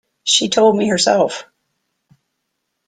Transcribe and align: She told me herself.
She 0.23 0.49
told 0.49 0.75
me 0.77 0.89
herself. 0.89 1.45